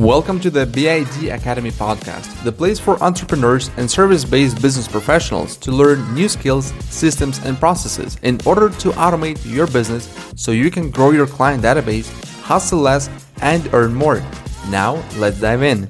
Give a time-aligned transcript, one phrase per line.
[0.00, 5.56] Welcome to the BID Academy podcast, the place for entrepreneurs and service based business professionals
[5.58, 10.68] to learn new skills, systems, and processes in order to automate your business so you
[10.68, 12.10] can grow your client database,
[12.40, 13.08] hustle less,
[13.40, 14.20] and earn more.
[14.68, 15.88] Now, let's dive in.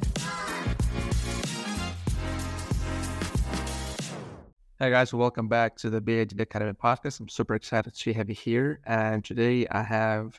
[4.78, 7.20] Hey guys, welcome back to the BID Academy podcast.
[7.20, 8.80] I'm super excited to have you here.
[8.84, 10.38] And today I have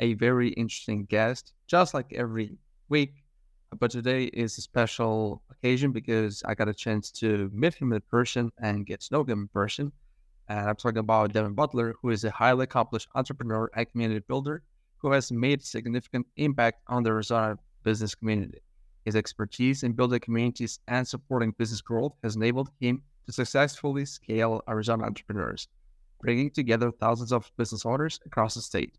[0.00, 2.56] a very interesting guest, just like every
[2.88, 3.24] week.
[3.78, 8.00] But today is a special occasion because I got a chance to meet him in
[8.02, 9.92] person and get to know him in person.
[10.48, 14.62] And I'm talking about Devin Butler, who is a highly accomplished entrepreneur and community builder
[14.98, 18.60] who has made significant impact on the Arizona business community.
[19.04, 24.62] His expertise in building communities and supporting business growth has enabled him to successfully scale
[24.68, 25.68] Arizona entrepreneurs,
[26.20, 28.96] bringing together thousands of business owners across the state.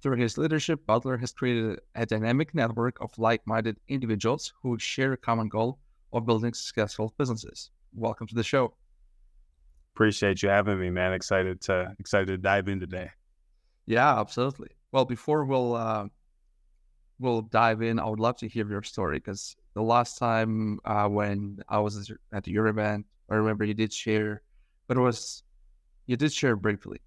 [0.00, 5.12] Through his leadership, Butler has created a dynamic network of like minded individuals who share
[5.12, 5.80] a common goal
[6.12, 7.70] of building successful businesses.
[7.92, 8.74] Welcome to the show.
[9.94, 11.12] Appreciate you having me, man.
[11.12, 13.10] Excited to excited to dive in today.
[13.86, 14.68] Yeah, absolutely.
[14.92, 16.06] Well, before we'll uh,
[17.18, 21.08] we'll dive in, I would love to hear your story because the last time uh,
[21.08, 24.42] when I was at your event, I remember you did share,
[24.86, 25.42] but it was
[26.06, 27.00] you did share briefly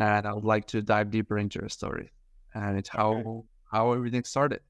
[0.00, 2.10] and I would like to dive deeper into your story
[2.54, 3.46] and it's how okay.
[3.70, 4.60] how everything started.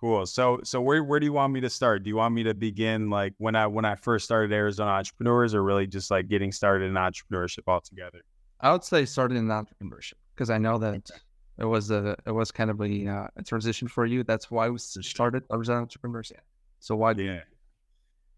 [0.00, 0.26] Cool.
[0.26, 2.02] So so where where do you want me to start?
[2.02, 5.54] Do you want me to begin like when I when I first started Arizona Entrepreneurs,
[5.54, 8.22] or really just like getting started in entrepreneurship altogether?
[8.60, 11.20] I would say started in entrepreneurship because I know that okay.
[11.58, 14.24] it was a it was kind of a, uh, a transition for you.
[14.24, 16.32] That's why we started Arizona Entrepreneurs.
[16.34, 16.40] Yeah.
[16.80, 17.12] So why?
[17.12, 17.40] Yeah.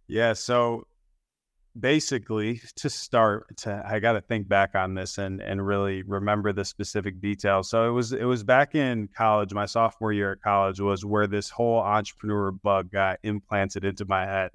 [0.06, 0.34] Yeah.
[0.34, 0.86] So
[1.78, 6.52] basically to start to i got to think back on this and and really remember
[6.52, 7.68] the specific details.
[7.68, 11.26] So it was it was back in college my sophomore year at college was where
[11.26, 14.52] this whole entrepreneur bug got implanted into my head.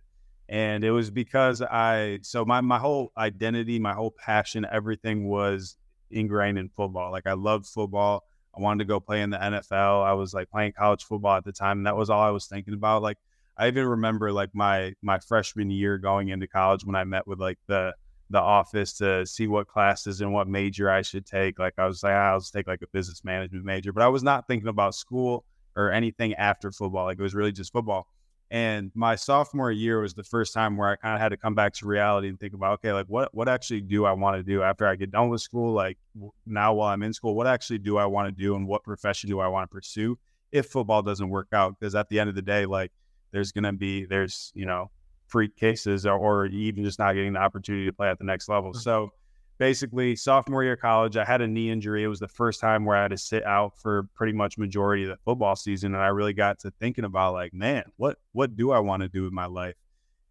[0.47, 5.75] And it was because i so my my whole identity my whole passion everything was
[6.09, 7.11] ingrained in football.
[7.11, 8.23] Like i loved football.
[8.57, 11.43] I wanted to go play in the nfl i was like playing college football at
[11.43, 11.79] the time.
[11.79, 13.01] And that was all i was thinking about.
[13.01, 13.17] Like
[13.59, 17.39] I even remember like my my freshman year going into college when I met with
[17.39, 17.93] like the
[18.29, 21.59] the office to see what classes and what major I should take.
[21.59, 24.07] Like I was like, ah, I'll just take like a business management major, but I
[24.07, 25.43] was not thinking about school
[25.75, 27.05] or anything after football.
[27.05, 28.07] Like it was really just football.
[28.51, 31.53] And my sophomore year was the first time where I kind of had to come
[31.53, 34.43] back to reality and think about, okay, like what what actually do I want to
[34.43, 35.73] do after I get done with school?
[35.73, 35.97] Like
[36.45, 39.29] now while I'm in school, what actually do I want to do and what profession
[39.29, 40.17] do I want to pursue
[40.51, 41.77] if football doesn't work out?
[41.77, 42.91] Because at the end of the day, like
[43.31, 44.89] there's going to be there's you know
[45.29, 48.49] freak cases or, or, even just not getting the opportunity to play at the next
[48.49, 48.71] level.
[48.71, 48.79] Mm-hmm.
[48.79, 49.11] So
[49.59, 52.03] basically, sophomore year of college, I had a knee injury.
[52.03, 55.03] It was the first time where I had to sit out for pretty much majority
[55.03, 58.55] of the football season, and I really got to thinking about like, man, what what
[58.55, 59.75] do I want to do with my life?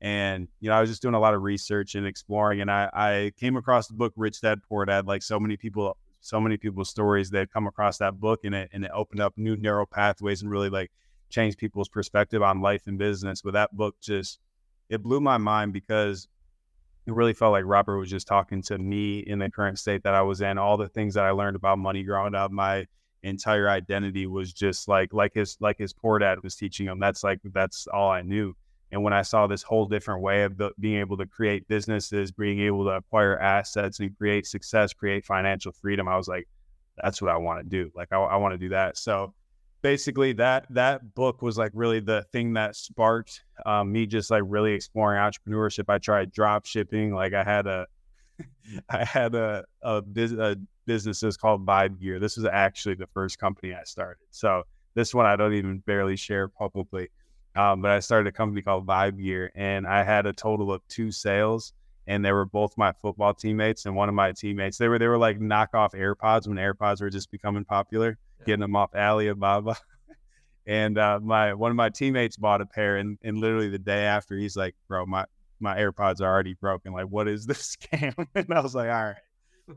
[0.00, 2.90] And you know, I was just doing a lot of research and exploring, and I,
[2.92, 5.06] I came across the book Rich Dad Poor Dad.
[5.06, 8.70] Like so many people, so many people's stories, they've come across that book, and it
[8.72, 10.90] and it opened up new neural pathways and really like
[11.28, 13.42] change people's perspective on life and business.
[13.42, 14.38] But that book just
[14.88, 16.28] it blew my mind because
[17.06, 20.14] it really felt like Robert was just talking to me in the current state that
[20.14, 20.58] I was in.
[20.58, 22.86] All the things that I learned about money growing up, my
[23.22, 26.98] entire identity was just like like his like his poor dad was teaching him.
[26.98, 28.54] That's like that's all I knew.
[28.90, 32.32] And when I saw this whole different way of the, being able to create businesses,
[32.32, 36.48] being able to acquire assets and create success, create financial freedom, I was like,
[36.96, 37.90] that's what I want to do.
[37.94, 38.96] Like I, I want to do that.
[38.96, 39.34] So
[39.82, 44.42] basically that that book was like really the thing that sparked um, me just like
[44.46, 45.84] really exploring entrepreneurship.
[45.88, 47.14] I tried drop shipping.
[47.14, 47.86] Like I had a
[48.88, 50.02] I had a a,
[50.38, 50.56] a
[50.86, 52.18] business that's called Vibe Gear.
[52.18, 54.24] This was actually the first company I started.
[54.30, 57.08] So this one I don't even barely share publicly.
[57.56, 60.86] Um, but I started a company called Vibe Gear, and I had a total of
[60.86, 61.72] two sales,
[62.06, 64.78] and they were both my football teammates and one of my teammates.
[64.78, 68.74] They were they were like knockoff AirPods when AirPods were just becoming popular getting them
[68.74, 69.76] off Alibaba.
[70.66, 74.04] and uh, my one of my teammates bought a pair, and, and literally the day
[74.04, 75.26] after, he's like, "Bro, my
[75.60, 76.92] my AirPods are already broken.
[76.92, 79.16] Like, what is this scam?" and I was like, "All right,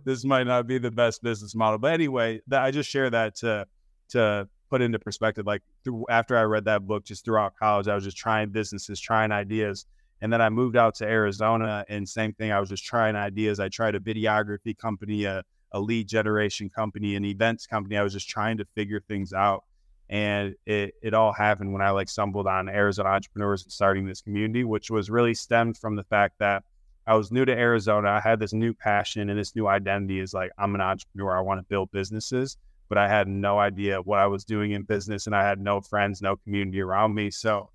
[0.05, 3.67] this might not be the best business model." But anyway, I just share that to
[4.09, 5.45] to put into perspective.
[5.45, 8.99] Like through, after I read that book, just throughout college, I was just trying businesses,
[8.99, 9.85] trying ideas.
[10.21, 12.51] And then I moved out to Arizona, and same thing.
[12.51, 13.59] I was just trying ideas.
[13.59, 17.97] I tried a videography company, a a lead generation company, an events company.
[17.97, 19.63] I was just trying to figure things out.
[20.09, 24.21] And it, it all happened when I like stumbled on Arizona entrepreneurs and starting this
[24.21, 26.63] community, which was really stemmed from the fact that
[27.07, 28.09] I was new to Arizona.
[28.09, 31.37] I had this new passion and this new identity is like, I'm an entrepreneur.
[31.37, 32.57] I want to build businesses.
[32.91, 35.79] but I had no idea what I was doing in business and I had no
[35.79, 37.31] friends, no community around me.
[37.31, 37.69] So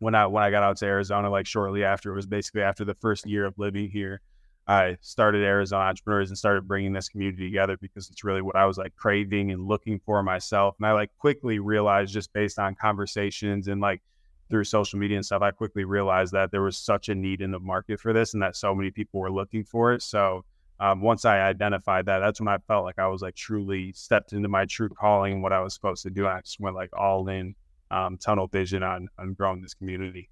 [0.00, 2.84] when I when I got out to Arizona, like shortly after, it was basically after
[2.84, 4.20] the first year of living here.
[4.66, 8.64] I started Arizona Entrepreneurs and started bringing this community together because it's really what I
[8.64, 10.76] was like craving and looking for myself.
[10.78, 14.02] And I like quickly realized just based on conversations and like
[14.48, 17.50] through social media and stuff, I quickly realized that there was such a need in
[17.50, 20.02] the market for this and that so many people were looking for it.
[20.02, 20.44] So
[20.78, 24.32] um, once I identified that, that's when I felt like I was like truly stepped
[24.32, 26.26] into my true calling and what I was supposed to do.
[26.26, 27.54] I just went like all in
[27.90, 30.28] um, tunnel vision on on growing this community.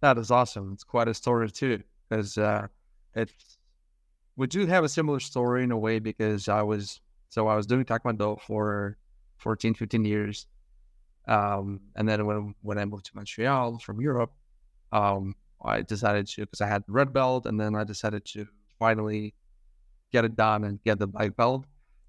[0.00, 0.72] That is awesome.
[0.72, 2.66] It's quite a story too, because uh,
[3.14, 3.58] it's
[4.36, 7.66] we do have a similar story in a way because I was so I was
[7.66, 8.96] doing taekwondo for
[9.38, 10.46] 14, 15 years.
[11.28, 14.32] Um, and then when when I moved to Montreal from Europe,
[14.92, 18.46] um, I decided to because I had red belt, and then I decided to
[18.78, 19.34] finally
[20.12, 21.64] get it done and get the black belt.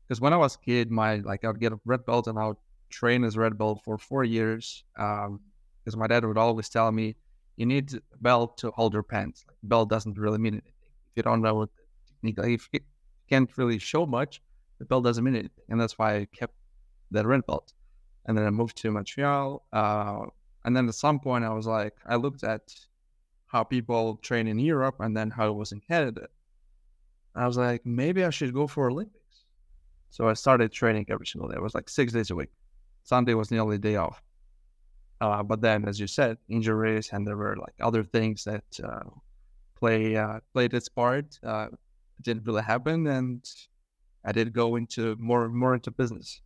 [0.07, 2.39] Because when I was a kid, my like I would get a red belt and
[2.39, 2.57] I would
[2.89, 4.83] train as red belt for four years.
[4.95, 7.15] Because um, my dad would always tell me,
[7.57, 9.45] "You need a belt to hold your pants.
[9.47, 10.72] Like, belt doesn't really mean anything
[11.13, 11.69] if you don't know what
[12.07, 12.37] technique.
[12.39, 12.79] Like, if you
[13.29, 14.41] can't really show much,
[14.79, 16.55] the belt doesn't mean anything." And that's why I kept
[17.11, 17.73] that red belt
[18.25, 19.65] and then I moved to Montreal.
[19.71, 20.25] Uh,
[20.65, 22.61] and then at some point, I was like, I looked at
[23.47, 26.27] how people train in Europe and then how it was in Canada.
[27.35, 29.45] I was like, maybe I should go for Olympics.
[30.09, 31.55] So I started training every single day.
[31.55, 32.51] It was like six days a week.
[33.03, 34.21] Sunday was the only day off.
[35.19, 39.09] Uh, but then, as you said, injuries and there were like other things that uh,
[39.83, 41.25] play uh, played its part.
[41.43, 43.43] Uh, it didn't really happen, and
[44.23, 46.41] I did go into more more into business.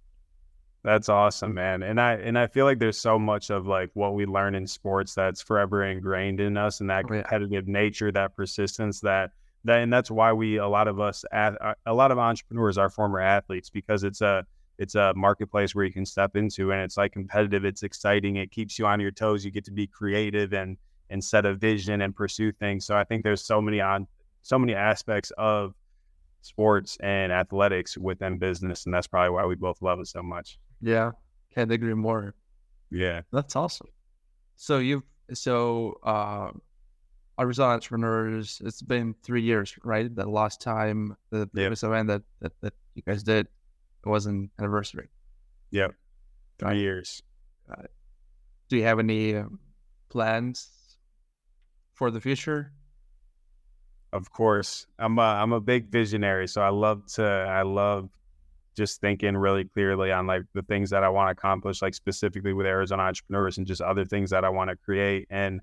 [0.83, 1.83] That's awesome, man.
[1.83, 4.65] And I and I feel like there's so much of like what we learn in
[4.65, 7.73] sports that's forever ingrained in us and that oh, competitive yeah.
[7.81, 9.31] nature, that persistence that
[9.65, 13.19] that and that's why we a lot of us a lot of entrepreneurs are former
[13.19, 14.45] athletes because it's a
[14.79, 18.51] it's a marketplace where you can step into and it's like competitive, it's exciting, it
[18.51, 20.77] keeps you on your toes, you get to be creative and
[21.09, 22.85] and set a vision and pursue things.
[22.85, 24.07] So I think there's so many on
[24.41, 25.73] so many aspects of
[26.41, 30.59] sports and athletics within business and that's probably why we both love it so much.
[30.81, 31.11] Yeah,
[31.53, 32.33] can't agree more.
[32.89, 33.87] Yeah, that's awesome.
[34.55, 36.51] So you've so uh,
[37.39, 38.61] Arizona entrepreneurs.
[38.63, 40.13] It's been three years, right?
[40.13, 41.89] The last time the previous yep.
[41.89, 43.47] event that, that that you guys did
[44.05, 45.09] it was an anniversary.
[45.71, 45.93] Yep,
[46.59, 47.21] three years.
[47.69, 47.83] Uh,
[48.69, 49.59] do you have any um,
[50.09, 50.69] plans
[51.97, 52.71] for the future?
[54.13, 58.09] Of course, I'm a, I'm a big visionary, so I love to I love
[58.77, 62.53] just thinking really clearly on like the things that I want to accomplish, like specifically
[62.53, 65.25] with Arizona entrepreneurs and just other things that I want to create.
[65.31, 65.61] And,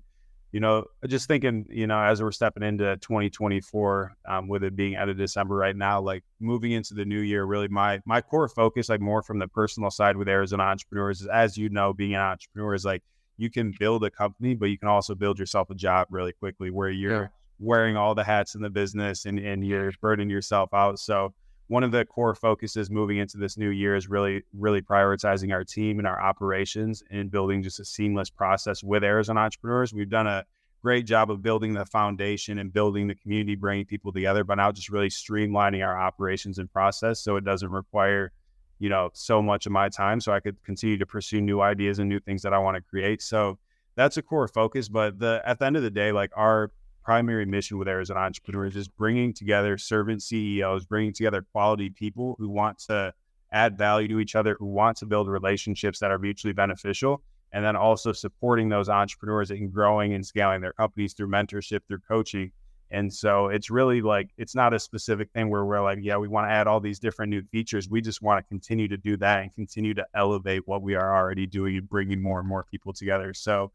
[0.51, 4.97] you know, just thinking, you know, as we're stepping into 2024, um, with it being
[4.97, 8.49] out of December right now, like moving into the new year, really my my core
[8.49, 12.15] focus, like more from the personal side with Arizona entrepreneurs, is as you know, being
[12.15, 13.01] an entrepreneur is like
[13.37, 16.71] you can build a company, but you can also build yourself a job really quickly
[16.71, 17.27] where you're yeah.
[17.59, 20.99] wearing all the hats in the business and, and you're burning yourself out.
[20.99, 21.33] So
[21.67, 25.63] one of the core focuses moving into this new year is really, really prioritizing our
[25.63, 29.93] team and our operations and building just a seamless process with Arizona entrepreneurs.
[29.93, 30.45] We've done a
[30.83, 34.71] great job of building the foundation and building the community, bringing people together, but now
[34.71, 38.31] just really streamlining our operations and process so it doesn't require,
[38.79, 40.19] you know, so much of my time.
[40.19, 42.81] So I could continue to pursue new ideas and new things that I want to
[42.81, 43.21] create.
[43.21, 43.57] So
[43.95, 44.89] that's a core focus.
[44.89, 46.71] But the at the end of the day, like our
[47.03, 52.35] primary mission with Arizona Entrepreneurs is just bringing together servant CEOs, bringing together quality people
[52.39, 53.13] who want to
[53.51, 57.21] add value to each other, who want to build relationships that are mutually beneficial,
[57.53, 61.99] and then also supporting those entrepreneurs in growing and scaling their companies through mentorship, through
[62.07, 62.51] coaching.
[62.91, 66.27] And so it's really like, it's not a specific thing where we're like, yeah, we
[66.27, 67.89] want to add all these different new features.
[67.89, 71.15] We just want to continue to do that and continue to elevate what we are
[71.15, 73.33] already doing and bringing more and more people together.
[73.33, 73.71] So,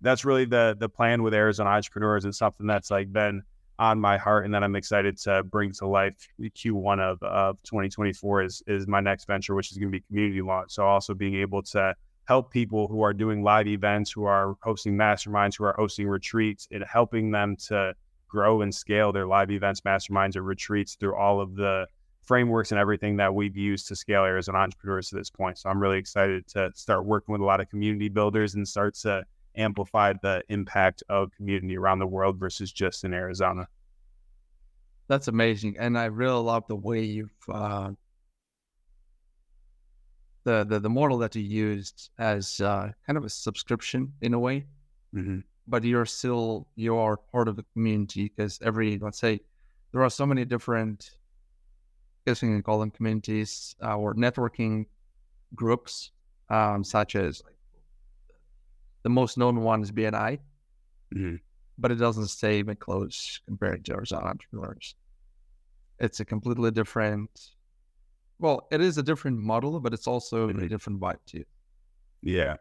[0.00, 3.42] that's really the the plan with Arizona entrepreneurs and something that's like been
[3.78, 8.42] on my heart and that I'm excited to bring to life Q1 of, of 2024
[8.42, 10.72] is is my next venture, which is going to be community launch.
[10.72, 11.94] So also being able to
[12.26, 16.68] help people who are doing live events, who are hosting masterminds, who are hosting retreats,
[16.70, 17.94] and helping them to
[18.30, 21.86] grow and scale their live events, masterminds, or retreats through all of the
[22.22, 25.58] frameworks and everything that we've used to scale Arizona entrepreneurs to this point.
[25.58, 28.94] So I'm really excited to start working with a lot of community builders and start
[29.02, 29.24] to
[29.56, 33.66] amplify the impact of community around the world versus just in Arizona.
[35.08, 37.90] That's amazing, and I really love the way you've uh,
[40.44, 44.38] the, the the model that you used as uh, kind of a subscription in a
[44.38, 44.66] way,
[45.12, 45.40] mm-hmm.
[45.70, 49.40] But you're still you are part of the community because every let's say
[49.92, 51.16] there are so many different
[52.26, 54.86] guess you can call them communities uh, or networking
[55.54, 56.12] groups,
[56.48, 57.54] um, such as like,
[59.02, 60.38] the most known one is BNI,
[61.14, 61.36] mm-hmm.
[61.78, 64.94] but it doesn't stay even close compared to Arizona entrepreneurs.
[65.98, 67.30] It's a completely different.
[68.38, 70.64] Well, it is a different model, but it's also mm-hmm.
[70.64, 71.44] a different vibe too.
[72.22, 72.56] Yeah,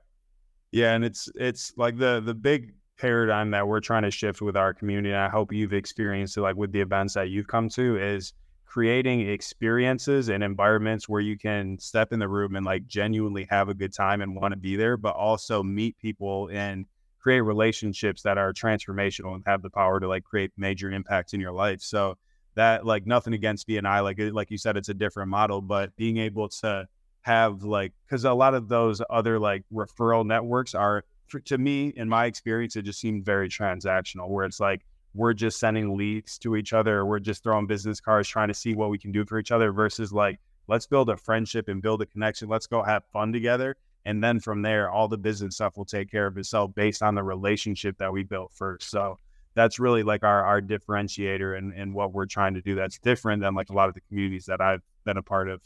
[0.72, 4.58] yeah, and it's it's like the the big paradigm that we're trying to shift with
[4.58, 5.10] our community.
[5.10, 8.34] And I hope you've experienced it, like with the events that you've come to, is
[8.66, 13.70] creating experiences and environments where you can step in the room and like genuinely have
[13.70, 16.86] a good time and want to be there, but also meet people and
[17.20, 21.40] create relationships that are transformational and have the power to like create major impacts in
[21.40, 21.82] your life.
[21.82, 22.16] So
[22.56, 26.18] that like nothing against BNI, like like you said, it's a different model, but being
[26.18, 26.88] able to
[27.22, 31.94] have like because a lot of those other like referral networks are for, to me
[31.96, 34.82] in my experience it just seemed very transactional where it's like
[35.14, 37.06] we're just sending leads to each other.
[37.06, 39.72] We're just throwing business cards, trying to see what we can do for each other
[39.72, 42.48] versus like, let's build a friendship and build a connection.
[42.48, 43.76] Let's go have fun together.
[44.06, 47.16] And then from there, all the business stuff will take care of itself based on
[47.16, 48.90] the relationship that we built first.
[48.90, 49.18] So
[49.56, 52.76] that's really like our, our differentiator and, and what we're trying to do.
[52.76, 55.62] That's different than like a lot of the communities that I've been a part of.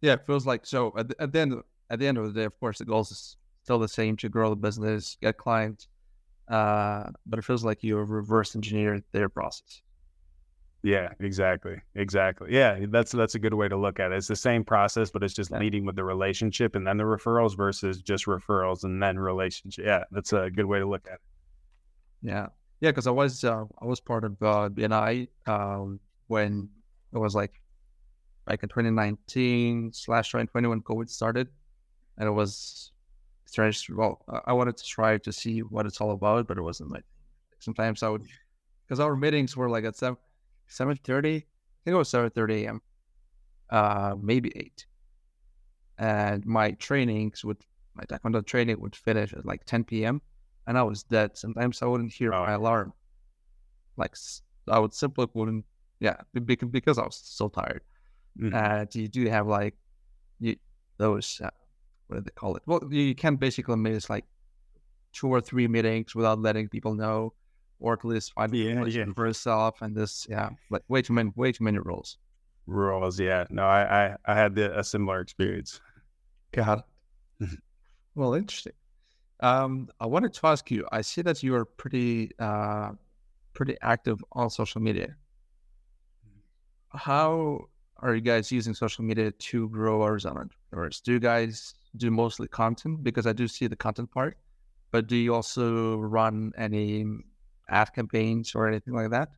[0.00, 2.32] Yeah, it feels like so at the, at the end of, at the end of
[2.32, 5.36] the day, of course, the goal is still the same to grow the business, get
[5.36, 5.88] clients,
[6.48, 9.82] uh, but it feels like you have reverse engineered their process.
[10.84, 12.50] Yeah, exactly, exactly.
[12.52, 14.18] Yeah, that's that's a good way to look at it.
[14.18, 15.58] It's the same process, but it's just yeah.
[15.58, 19.84] leading with the relationship and then the referrals versus just referrals and then relationship.
[19.84, 21.20] Yeah, that's a good way to look at it.
[22.22, 22.46] Yeah,
[22.80, 26.68] yeah, because I was uh, I was part of uh, BNI um, when
[27.12, 27.60] it was like
[28.46, 31.48] like in 2019 slash 2020 when COVID started,
[32.16, 32.92] and it was
[33.46, 33.88] strange.
[33.90, 37.04] Well, I wanted to try to see what it's all about, but it wasn't like
[37.58, 38.26] sometimes I would
[38.84, 40.18] because our meetings were like at seven
[40.68, 41.36] seven thirty.
[41.36, 42.82] I think it was seven thirty a.m.
[43.70, 44.86] Uh, maybe eight,
[45.98, 47.58] and my trainings would
[47.94, 50.20] my taekwondo training would finish at like ten p.m.
[50.66, 51.36] and I was dead.
[51.36, 52.44] Sometimes I wouldn't hear oh.
[52.44, 52.92] my alarm.
[53.96, 54.14] Like
[54.68, 55.64] I would simply wouldn't.
[55.98, 57.82] Yeah, because I was so tired.
[58.38, 58.54] Mm-hmm.
[58.54, 59.74] And you do have like
[60.40, 60.56] you,
[60.98, 61.48] those uh,
[62.08, 62.62] what do they call it?
[62.66, 64.24] Well, you can basically miss like
[65.12, 67.32] two or three meetings without letting people know,
[67.80, 69.04] or at least find yeah, yeah.
[69.14, 69.82] for yourself.
[69.82, 72.18] And this, yeah, like way too many, way too many rules.
[72.66, 73.44] Rules, yeah.
[73.50, 75.80] No, I, I, I had the, a similar experience.
[76.52, 76.84] Got
[77.40, 77.48] it.
[78.14, 78.72] well, interesting.
[79.40, 80.86] Um, I wanted to ask you.
[80.92, 82.92] I see that you are pretty, uh,
[83.52, 85.16] pretty active on social media.
[86.90, 87.66] How
[87.98, 91.00] are you guys using social media to grow Arizona entrepreneurs?
[91.00, 94.36] Do you guys do mostly content because I do see the content part,
[94.90, 97.04] but do you also run any
[97.68, 99.28] ad campaigns or anything like that?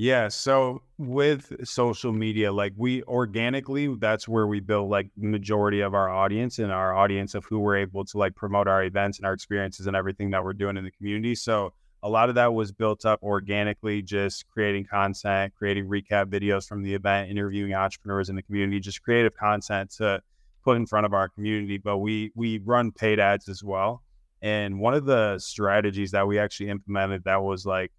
[0.00, 0.28] Yeah.
[0.28, 6.08] So with social media, like we organically, that's where we build like majority of our
[6.08, 9.32] audience and our audience of who we're able to like promote our events and our
[9.32, 11.34] experiences and everything that we're doing in the community.
[11.34, 11.72] So
[12.04, 16.84] a lot of that was built up organically, just creating content, creating recap videos from
[16.84, 20.22] the event, interviewing entrepreneurs in the community, just creative content to
[20.64, 24.02] put in front of our community, but we we run paid ads as well.
[24.42, 27.92] And one of the strategies that we actually implemented that was like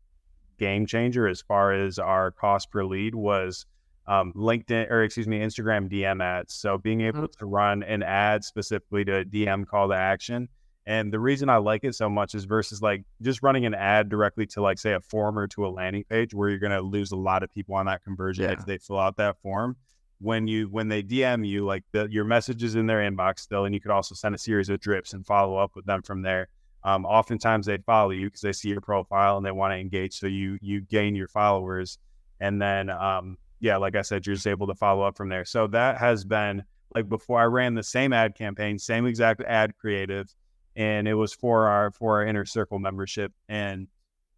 [0.57, 3.65] game changer as far as our cost per lead was
[4.07, 6.53] um, LinkedIn or excuse me, Instagram DM ads.
[6.55, 7.39] So being able mm-hmm.
[7.39, 10.49] to run an ad specifically to DM call to action.
[10.85, 14.09] And the reason I like it so much is versus like just running an ad
[14.09, 16.81] directly to like say a form or to a landing page where you're going to
[16.81, 18.53] lose a lot of people on that conversion yeah.
[18.53, 19.75] if they fill out that form
[20.19, 23.65] when you when they DM you, like the, your message is in their inbox still,
[23.65, 26.21] and you could also send a series of drips and follow up with them from
[26.21, 26.47] there.
[26.83, 30.13] Um, oftentimes they follow you because they see your profile and they want to engage,
[30.13, 31.97] so you you gain your followers,
[32.39, 35.45] and then um, yeah, like I said, you're just able to follow up from there.
[35.45, 36.63] So that has been
[36.95, 40.33] like before I ran the same ad campaign, same exact ad creative,
[40.75, 43.31] and it was for our for our inner circle membership.
[43.47, 43.87] And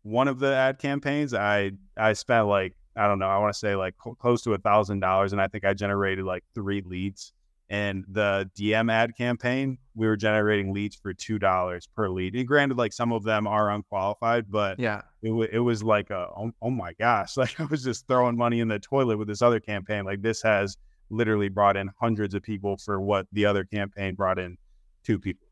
[0.03, 3.59] one of the ad campaigns, I I spent like I don't know, I want to
[3.59, 7.33] say like close to a thousand dollars, and I think I generated like three leads.
[7.69, 12.35] And the DM ad campaign, we were generating leads for two dollars per lead.
[12.35, 16.09] And granted, like some of them are unqualified, but yeah, it, w- it was like
[16.09, 19.29] a oh, oh my gosh, like I was just throwing money in the toilet with
[19.29, 20.03] this other campaign.
[20.03, 20.75] Like this has
[21.09, 24.57] literally brought in hundreds of people for what the other campaign brought in
[25.05, 25.47] two people.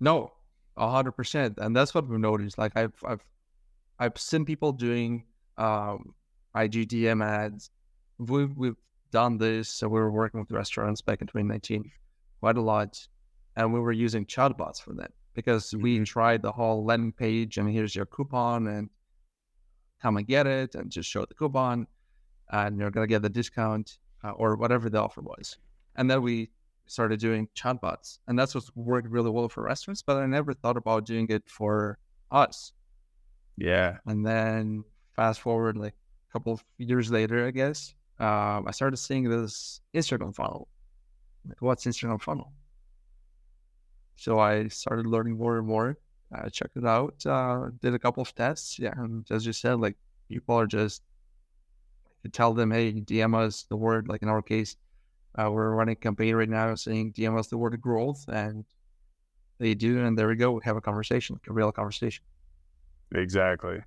[0.00, 0.32] no,
[0.78, 2.56] a hundred percent, and that's what we've noticed.
[2.56, 3.24] Like I've I've
[3.98, 5.24] I've seen people doing
[5.58, 6.14] um,
[6.54, 7.70] IGDM ads.
[8.18, 8.76] We've, we've
[9.10, 9.68] done this.
[9.68, 11.90] So we were working with restaurants back in 2019
[12.40, 12.98] quite a lot.
[13.56, 15.82] And we were using chatbots for that because mm-hmm.
[15.82, 18.90] we tried the whole landing page and here's your coupon and
[20.02, 21.86] come and get it and just show the coupon.
[22.50, 25.56] and you're gonna get the discount uh, or whatever the offer was.
[25.96, 26.50] And then we
[26.86, 30.02] started doing chatbots, and that's what worked really well for restaurants.
[30.02, 31.98] But I never thought about doing it for
[32.30, 32.72] us.
[33.56, 33.98] Yeah.
[34.06, 34.84] And then
[35.14, 35.94] fast forward like
[36.28, 40.68] a couple of years later, I guess, um, I started seeing this Instagram funnel.
[41.46, 42.52] Like, what's Instagram funnel?
[44.16, 45.98] So I started learning more and more.
[46.32, 48.78] I checked it out, uh, did a couple of tests.
[48.78, 49.96] Yeah, and as you said, like
[50.28, 51.02] people are just
[52.22, 54.08] you tell them, hey, DM us the word.
[54.08, 54.76] Like in our case,
[55.38, 58.64] uh, we're running a campaign right now saying DM us the word growth, and
[59.58, 60.52] they do, and there we go.
[60.52, 62.24] We have a conversation, like a real conversation.
[63.14, 63.80] Exactly.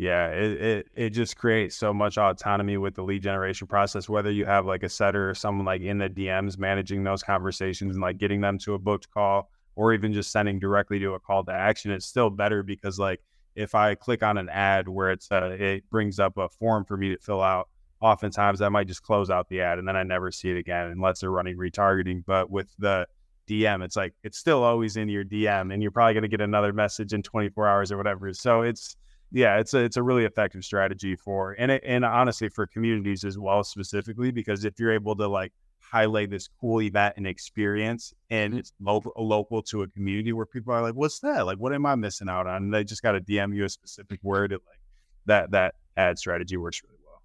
[0.00, 4.08] Yeah, it, it it just creates so much autonomy with the lead generation process.
[4.08, 7.96] Whether you have like a setter or someone like in the DMs managing those conversations
[7.96, 11.20] and like getting them to a booked call, or even just sending directly to a
[11.20, 13.20] call to action, it's still better because like
[13.54, 16.96] if I click on an ad where it's uh, it brings up a form for
[16.96, 17.68] me to fill out,
[18.00, 20.92] oftentimes I might just close out the ad and then I never see it again
[20.92, 22.24] unless they're running retargeting.
[22.26, 23.06] But with the
[23.46, 26.40] DM, it's like it's still always in your DM, and you're probably going to get
[26.40, 28.32] another message in 24 hours or whatever.
[28.32, 28.96] So it's
[29.32, 33.24] yeah, it's a it's a really effective strategy for and it, and honestly for communities
[33.24, 38.14] as well specifically because if you're able to like highlight this cool event and experience
[38.30, 41.46] and it's local local to a community where people are like, what's that?
[41.46, 42.64] Like, what am I missing out on?
[42.64, 44.52] And they just got to DM you a specific word.
[44.52, 44.78] And like
[45.26, 47.22] that that ad strategy works really well.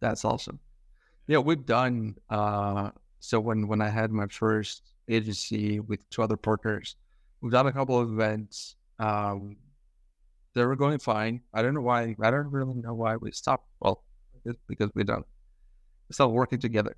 [0.00, 0.58] That's awesome.
[1.26, 2.16] Yeah, we've done.
[2.30, 6.96] uh So when when I had my first agency with two other partners,
[7.40, 8.76] we've done a couple of events.
[8.98, 9.56] Um,
[10.54, 11.42] they were going fine.
[11.54, 12.14] I don't know why.
[12.20, 13.66] I don't really know why we stopped.
[13.80, 14.02] Well,
[14.66, 15.26] because we don't
[16.08, 16.96] we stopped working together.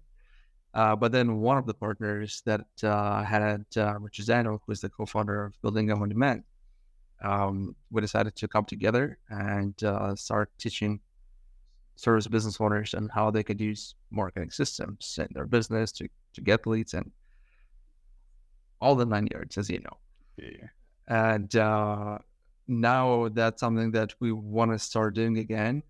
[0.75, 4.80] Uh, but then one of the partners that uh, had, uh, is Daniel, who is
[4.80, 6.44] the co-founder of Building On Demand,
[7.23, 10.99] um, we decided to come together and uh, start teaching
[11.97, 16.40] service business owners and how they could use marketing systems in their business to, to
[16.40, 17.11] get leads and
[18.80, 19.97] all the nine yards, as you know.
[20.38, 20.68] Yeah.
[21.06, 22.18] And uh,
[22.69, 25.82] now that's something that we want to start doing again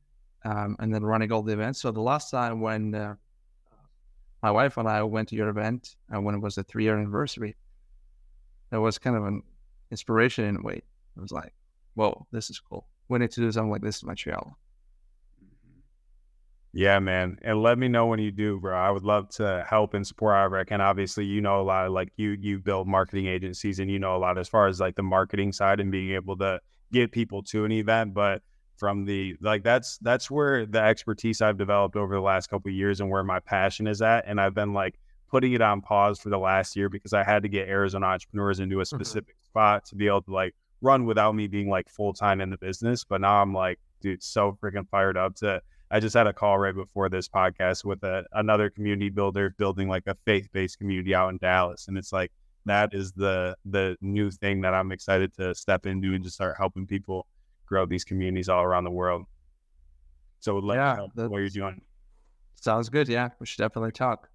[0.45, 1.81] um, and then running all the events.
[1.81, 3.15] So the last time when uh,
[4.43, 6.99] my wife and I went to your event uh, when it was the three year
[6.99, 7.57] anniversary,
[8.71, 9.43] that was kind of an
[9.91, 10.83] inspiration in a way.
[11.17, 11.53] It was like,
[11.95, 12.87] whoa, this is cool.
[13.09, 14.57] We need to do something like this in Montreal.
[16.75, 17.39] Yeah, man.
[17.43, 18.75] And let me know when you do, bro.
[18.75, 20.81] I would love to help and support however I can.
[20.81, 24.17] Obviously, you know a lot of like you you build marketing agencies and you know
[24.17, 26.59] a lot as far as like the marketing side and being able to
[26.93, 28.15] get people to an event.
[28.15, 28.43] But
[28.77, 33.01] from the like that's that's where the expertise I've developed over the last couple years
[33.01, 34.25] and where my passion is at.
[34.27, 34.99] And I've been like
[35.31, 38.61] putting it on pause for the last year because I had to get Arizona entrepreneurs
[38.61, 38.97] into a mm-hmm.
[38.97, 39.51] specific mm-hmm.
[39.51, 42.59] spot to be able to like run without me being like full time in the
[42.59, 43.05] business.
[43.05, 46.59] But now I'm like, dude, so freaking fired up to I just had a call
[46.59, 51.15] right before this podcast with a, another community builder building like a faith based community
[51.15, 52.33] out in Dallas, and it's like
[52.67, 56.57] that is the the new thing that I'm excited to step into and just start
[56.57, 57.27] helping people
[57.67, 59.25] grow these communities all around the world.
[60.41, 61.81] So, like yeah, what you're doing.
[62.57, 63.09] Sounds good.
[63.09, 64.29] Yeah, we should definitely talk.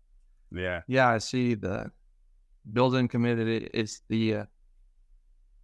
[0.52, 1.10] Yeah, yeah.
[1.10, 1.92] I see the
[2.74, 4.36] building community is the.
[4.36, 4.46] Uh,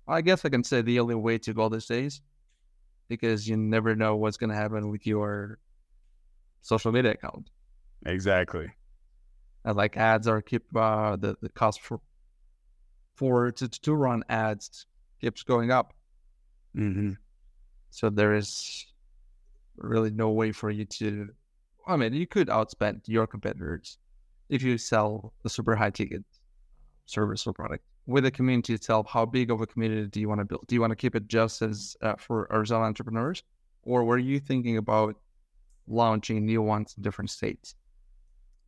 [0.07, 2.21] I guess I can say the only way to go these days,
[3.07, 5.59] because you never know what's going to happen with your
[6.61, 7.49] social media account.
[8.05, 8.67] Exactly.
[9.63, 12.01] And like ads are keep uh, the the cost for
[13.15, 14.85] for to to run ads
[15.21, 15.93] keeps going up.
[16.75, 17.11] Mm-hmm.
[17.91, 18.85] So there is
[19.77, 21.29] really no way for you to.
[21.87, 23.97] I mean, you could outspend your competitors
[24.49, 26.23] if you sell a super high ticket
[27.05, 29.07] service or product with the community itself.
[29.09, 30.65] How big of a community do you want to build?
[30.67, 33.43] Do you want to keep it just as uh, for Arizona entrepreneurs,
[33.83, 35.15] or were you thinking about
[35.87, 37.75] launching new ones in different states?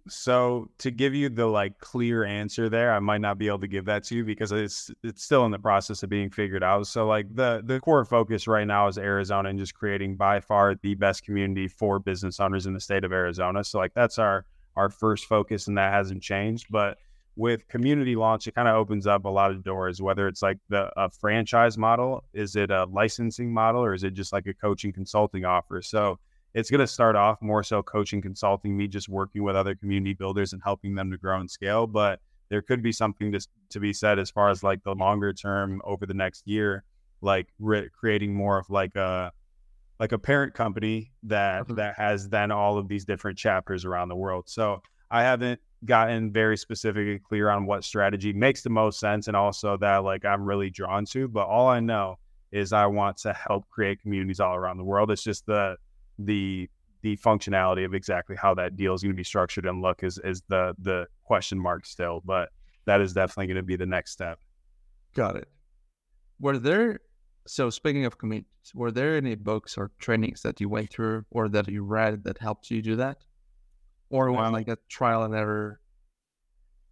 [0.07, 3.67] So to give you the like clear answer there, I might not be able to
[3.67, 6.85] give that to you because it's it's still in the process of being figured out.
[6.85, 10.75] So like the the core focus right now is Arizona and just creating by far
[10.75, 13.63] the best community for business owners in the state of Arizona.
[13.63, 16.67] So like that's our our first focus and that hasn't changed.
[16.69, 16.99] But
[17.35, 20.59] with community launch, it kind of opens up a lot of doors, whether it's like
[20.69, 24.53] the a franchise model, is it a licensing model, or is it just like a
[24.53, 25.81] coaching consulting offer?
[25.81, 26.19] So
[26.55, 30.13] it's going to start off more so coaching, consulting, me just working with other community
[30.13, 31.85] builders and helping them to grow and scale.
[31.85, 35.33] But there could be something to, to be said as far as like the longer
[35.33, 36.85] term over the next year,
[37.19, 39.31] like re- creating more of like a
[39.99, 41.75] like a parent company that mm-hmm.
[41.75, 44.45] that has then all of these different chapters around the world.
[44.47, 49.27] So I haven't gotten very specific and clear on what strategy makes the most sense
[49.27, 51.27] and also that like I'm really drawn to.
[51.27, 52.15] But all I know
[52.53, 55.11] is I want to help create communities all around the world.
[55.11, 55.75] It's just the
[56.17, 56.69] the
[57.01, 60.17] the functionality of exactly how that deal is going to be structured and look is
[60.23, 62.21] is the the question mark still.
[62.25, 62.49] But
[62.85, 64.39] that is definitely going to be the next step.
[65.13, 65.47] Got it.
[66.39, 66.99] Were there
[67.47, 71.47] so speaking of communities, were there any books or trainings that you went through or
[71.49, 73.23] that you read that helped you do that?
[74.09, 75.79] Or was Um, like a trial and error?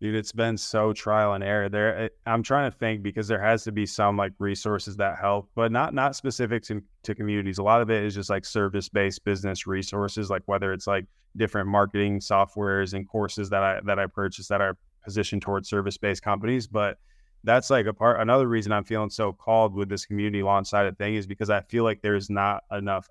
[0.03, 1.69] Dude, it's been so trial and error.
[1.69, 5.17] There, eh, I'm trying to think because there has to be some like resources that
[5.17, 7.57] help, but not not specific to, to communities.
[7.57, 11.05] A lot of it is just like service based business resources, like whether it's like
[11.37, 15.95] different marketing softwares and courses that I that I purchased that are positioned towards service
[15.95, 16.67] based companies.
[16.67, 16.97] But
[17.45, 18.19] that's like a part.
[18.19, 21.49] Another reason I'm feeling so called with this community launch side of thing is because
[21.49, 23.07] I feel like there's not enough,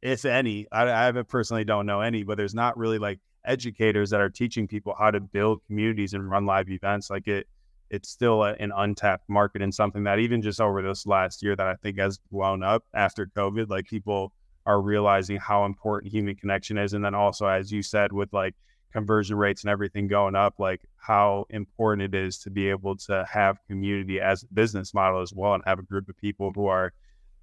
[0.00, 0.66] if any.
[0.72, 4.66] I, I personally don't know any, but there's not really like educators that are teaching
[4.68, 7.46] people how to build communities and run live events like it
[7.90, 11.56] it's still a, an untapped market and something that even just over this last year
[11.56, 14.32] that i think has blown up after covid like people
[14.66, 16.92] are realizing how important human connection is.
[16.92, 18.54] And then also as you said with like
[18.92, 23.24] conversion rates and everything going up like how important it is to be able to
[23.30, 26.66] have community as a business model as well and have a group of people who
[26.66, 26.92] are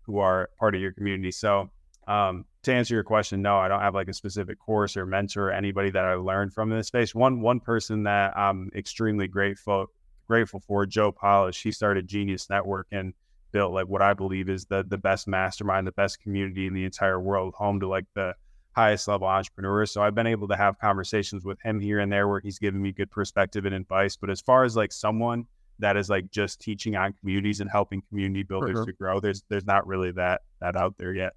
[0.03, 1.31] who are part of your community.
[1.31, 1.69] So
[2.07, 5.49] um, to answer your question, no, I don't have like a specific course or mentor
[5.49, 7.15] or anybody that I learned from in this space.
[7.15, 9.87] One one person that I'm extremely grateful
[10.27, 11.61] grateful for, Joe Polish.
[11.63, 13.13] He started Genius Network and
[13.51, 16.85] built like what I believe is the the best mastermind, the best community in the
[16.85, 18.35] entire world, home to like the
[18.73, 19.91] highest level entrepreneurs.
[19.91, 22.81] So I've been able to have conversations with him here and there where he's giving
[22.81, 24.15] me good perspective and advice.
[24.15, 25.45] But as far as like someone
[25.79, 28.85] that is like just teaching on communities and helping community builders sure.
[28.85, 31.33] to grow, there's there's not really that that out there yet.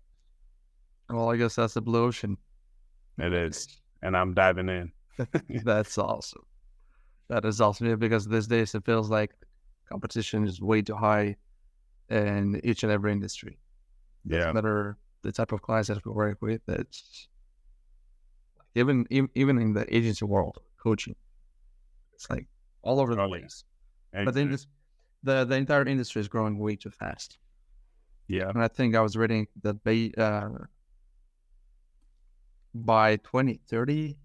[1.12, 2.36] Well, I guess that's the blue ocean.
[3.18, 3.68] It is.
[4.02, 4.92] And I'm diving in.
[5.64, 6.42] That's awesome.
[7.28, 9.32] That is awesome yeah, because these days it feels like
[9.88, 11.36] competition is way too high
[12.08, 13.58] in each and every industry.
[14.24, 14.46] Yeah.
[14.46, 17.28] No matter the type of clients that we work with, it's
[18.74, 21.14] even even in the agency world, coaching,
[22.14, 22.46] it's like
[22.82, 23.40] all over the Oh, yeah.
[23.40, 23.64] place.
[24.24, 24.56] But then
[25.22, 27.38] the the entire industry is growing way too fast.
[28.28, 28.48] yeah.
[28.48, 29.76] And I think I was reading that
[30.18, 30.48] uh,
[32.74, 34.16] by 2030,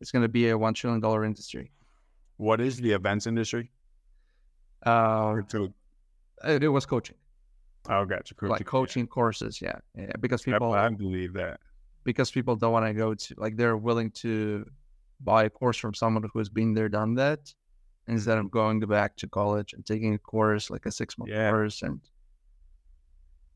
[0.00, 1.72] it's going to be a one trillion dollar industry.
[2.36, 3.70] What is the events industry?
[4.86, 5.36] Uh,
[6.44, 7.16] it, it was coaching,
[7.88, 8.34] oh, gotcha.
[8.36, 8.50] Cool.
[8.50, 10.12] like coaching courses, yeah, yeah.
[10.20, 11.58] Because Yeah, people, I believe that.
[12.04, 14.64] because people don't want to go to, like, they're willing to
[15.20, 17.52] buy a course from someone who's been there, done that,
[18.06, 21.50] instead of going back to college and taking a course, like a six month Yeah.
[21.50, 22.00] course, and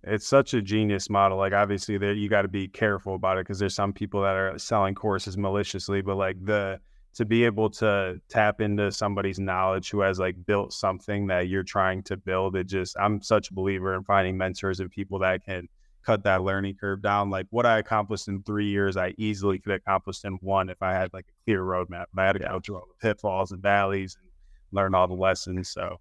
[0.04, 1.38] It's such a genius model.
[1.38, 4.34] Like, obviously, there you got to be careful about it because there's some people that
[4.34, 6.80] are selling courses maliciously, but like the
[7.14, 11.62] to be able to tap into somebody's knowledge who has like built something that you're
[11.62, 15.44] trying to build, it just I'm such a believer in finding mentors and people that
[15.44, 15.68] can
[16.04, 17.30] cut that learning curve down.
[17.30, 20.92] Like what I accomplished in three years, I easily could accomplish in one if I
[20.92, 22.06] had like a clear roadmap.
[22.14, 24.28] But I had to go through all the pitfalls and valleys and
[24.72, 25.68] learn all the lessons.
[25.68, 26.00] So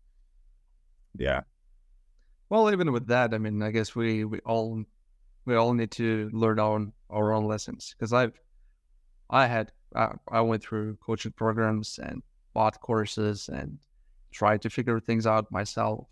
[1.18, 1.42] yeah.
[2.52, 4.84] Well, even with that, I mean, I guess we we all
[5.46, 8.40] we all need to learn our own, our own lessons because I've
[9.30, 13.80] I had I, I went through coaching programs and bought courses and
[14.32, 16.10] tried to figure things out myself.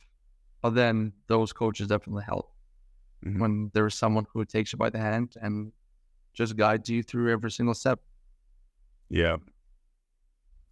[0.61, 2.53] But then those coaches definitely help
[3.25, 3.39] Mhm.
[3.39, 5.73] when there's someone who takes you by the hand and
[6.33, 8.01] just guides you through every single step.
[9.09, 9.37] Yeah.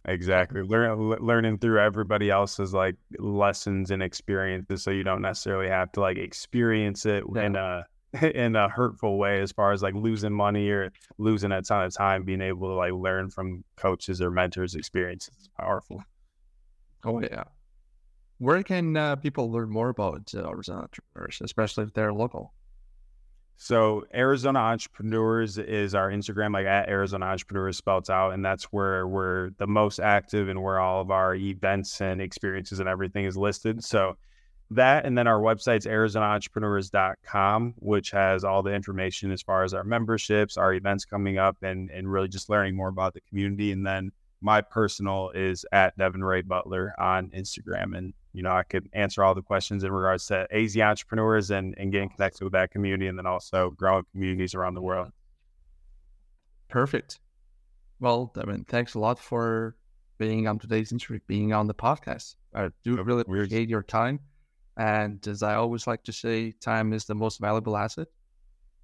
[0.04, 0.62] Exactly.
[0.62, 6.00] Learn, learning through everybody else's like lessons and experiences, so you don't necessarily have to
[6.00, 7.84] like experience it in a
[8.22, 11.94] in a hurtful way, as far as like losing money or losing a ton of
[11.94, 12.24] time.
[12.24, 16.02] Being able to like learn from coaches or mentors' experiences is powerful.
[17.04, 17.44] Oh yeah.
[18.38, 22.54] Where can uh, people learn more about uh, Arizona entrepreneurs, especially if they're local?
[23.60, 29.08] So Arizona Entrepreneurs is our Instagram, like at Arizona Entrepreneurs spelled out, and that's where
[29.08, 33.36] we're the most active and where all of our events and experiences and everything is
[33.36, 33.82] listed.
[33.82, 34.16] So
[34.70, 39.84] that and then our website's arizonaentrepreneurs.com, which has all the information as far as our
[39.84, 43.72] memberships, our events coming up, and and really just learning more about the community.
[43.72, 47.98] And then my personal is at Devin Ray Butler on Instagram.
[47.98, 51.74] And, you know, I could answer all the questions in regards to AZ entrepreneurs and,
[51.76, 55.10] and getting connected with that community and then also growing communities around the world.
[56.68, 57.18] Perfect.
[57.98, 59.74] Well, Devin, thanks a lot for
[60.18, 62.36] being on today's interview, being on the podcast.
[62.54, 64.20] I do really appreciate your time.
[64.76, 68.06] And as I always like to say, time is the most valuable asset.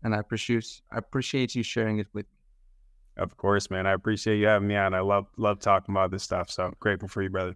[0.03, 3.23] And I appreciate I appreciate you sharing it with me.
[3.23, 3.87] Of course, man.
[3.87, 4.95] I appreciate you having me on.
[4.95, 6.51] I love love talking about this stuff.
[6.51, 7.55] So grateful for you, brother.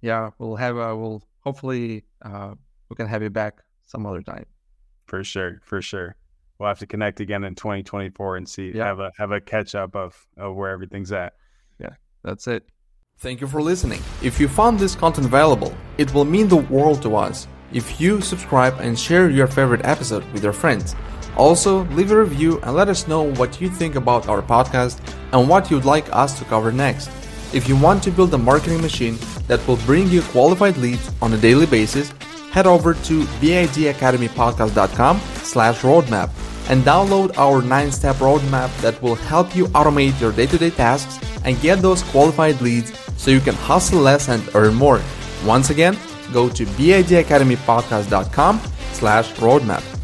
[0.00, 2.54] Yeah, we'll have a we'll hopefully uh,
[2.88, 4.46] we can have you back some other time.
[5.06, 5.60] For sure.
[5.64, 6.16] For sure.
[6.58, 8.84] we'll have to connect again in 2024 and see yeah.
[8.84, 11.34] have a have a catch up of of where everything's at.
[11.78, 12.68] Yeah, that's it.
[13.18, 14.00] Thank you for listening.
[14.22, 18.20] If you found this content valuable, it will mean the world to us if you
[18.20, 20.94] subscribe and share your favorite episode with your friends.
[21.36, 24.98] Also, leave a review and let us know what you think about our podcast
[25.32, 27.10] and what you'd like us to cover next.
[27.52, 31.32] If you want to build a marketing machine that will bring you qualified leads on
[31.32, 32.12] a daily basis,
[32.50, 36.30] head over to bidacademypodcast.com slash roadmap
[36.68, 41.80] and download our 9-step roadmap that will help you automate your day-to-day tasks and get
[41.80, 45.00] those qualified leads so you can hustle less and earn more.
[45.46, 45.96] Once again,
[46.34, 48.60] go to bidacademypodcast.com
[48.92, 49.97] slash roadmap.